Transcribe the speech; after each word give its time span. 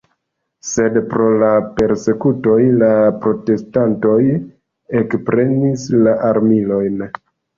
Sed, 0.67 0.95
pro 1.09 1.25
la 1.43 1.49
persekutoj, 1.79 2.55
la 2.83 2.89
protestantoj 3.25 4.15
ekprenis 5.03 5.85
la 6.07 6.15
armilojn. 6.33 7.07